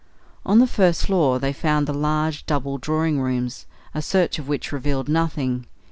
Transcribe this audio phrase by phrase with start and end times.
[0.47, 4.71] On the first floor they found the large double drawing rooms, a search of which
[4.71, 5.67] revealed nothing.